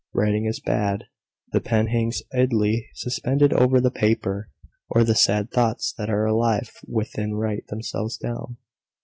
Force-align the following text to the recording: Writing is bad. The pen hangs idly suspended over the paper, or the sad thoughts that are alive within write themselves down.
Writing 0.13 0.45
is 0.45 0.59
bad. 0.59 1.03
The 1.53 1.61
pen 1.61 1.85
hangs 1.85 2.23
idly 2.33 2.87
suspended 2.95 3.53
over 3.53 3.79
the 3.79 3.91
paper, 3.91 4.49
or 4.89 5.03
the 5.03 5.13
sad 5.13 5.51
thoughts 5.51 5.93
that 5.95 6.09
are 6.09 6.25
alive 6.25 6.71
within 6.87 7.35
write 7.35 7.67
themselves 7.67 8.17
down. 8.17 8.57